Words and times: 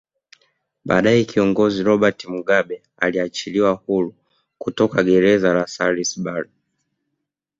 Baadae 0.85 1.23
Kiongozi 1.25 1.83
Robert 1.83 2.25
Mugabe 2.25 2.81
aliachiliwa 2.97 3.71
huru 3.71 4.15
kutoka 4.57 5.03
greza 5.03 5.53
la 5.53 5.67
Salisbury 5.67 6.49